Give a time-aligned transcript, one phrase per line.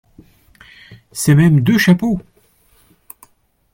[1.11, 2.19] C’est même deux chapeaux!